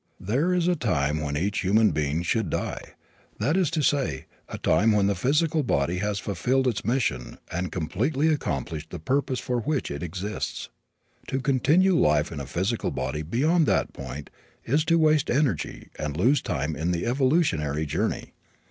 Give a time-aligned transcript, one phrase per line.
[0.19, 2.95] There is a time when each human being should die
[3.37, 7.71] that is to say, a time when the physical body has fulfilled its mission and
[7.71, 10.69] completely accomplished the purpose for which it exists.
[11.27, 14.31] To continue life in a physical body beyond that point
[14.65, 18.33] is to waste energy and lose time in the evolutionary journey.